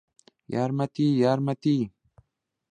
یارمەتی! 0.53 1.07
یارمەتی! 1.23 1.77